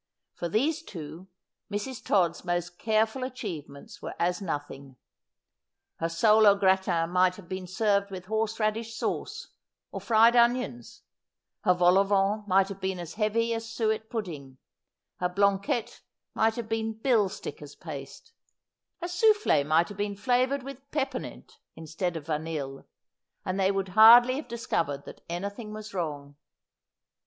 [0.33, 1.27] For these two
[1.71, 2.03] Mrs.
[2.03, 4.95] Todd's most careful achievements were as nothing.
[5.97, 9.49] Her mle au gratin might have been served with horse radish sauce—
[9.91, 11.03] or fried onions;
[11.65, 14.57] her vol au vent might have been as heavy as suet pudding;
[15.19, 16.01] her blanquette
[16.33, 18.31] might have been bill sticker's paste;
[19.01, 22.87] her sow^e might have been flavoured with peppermint instead ot vamlle;
[23.45, 26.37] and they would hardly have discovered that anything was wrong.